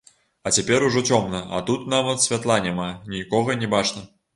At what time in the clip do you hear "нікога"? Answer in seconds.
3.17-3.63